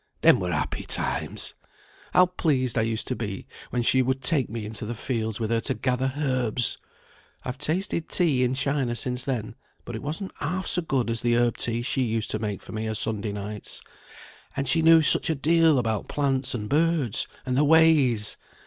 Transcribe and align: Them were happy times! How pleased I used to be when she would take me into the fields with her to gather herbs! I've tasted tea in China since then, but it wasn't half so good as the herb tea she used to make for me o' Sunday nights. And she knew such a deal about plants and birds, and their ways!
Them 0.21 0.39
were 0.39 0.51
happy 0.51 0.81
times! 0.83 1.53
How 2.11 2.25
pleased 2.25 2.75
I 2.75 2.81
used 2.81 3.05
to 3.09 3.15
be 3.15 3.45
when 3.69 3.83
she 3.83 4.01
would 4.01 4.23
take 4.23 4.49
me 4.49 4.65
into 4.65 4.83
the 4.83 4.95
fields 4.95 5.39
with 5.39 5.51
her 5.51 5.59
to 5.61 5.75
gather 5.75 6.13
herbs! 6.17 6.79
I've 7.45 7.59
tasted 7.59 8.09
tea 8.09 8.43
in 8.43 8.55
China 8.55 8.95
since 8.95 9.23
then, 9.25 9.53
but 9.85 9.93
it 9.95 10.01
wasn't 10.01 10.33
half 10.39 10.65
so 10.65 10.81
good 10.81 11.11
as 11.11 11.21
the 11.21 11.37
herb 11.37 11.55
tea 11.57 11.83
she 11.83 12.01
used 12.01 12.31
to 12.31 12.39
make 12.39 12.63
for 12.63 12.71
me 12.71 12.89
o' 12.89 12.93
Sunday 12.95 13.31
nights. 13.31 13.83
And 14.57 14.67
she 14.67 14.81
knew 14.81 15.03
such 15.03 15.29
a 15.29 15.35
deal 15.35 15.77
about 15.77 16.07
plants 16.07 16.55
and 16.55 16.67
birds, 16.67 17.27
and 17.45 17.55
their 17.55 17.63
ways! 17.63 18.37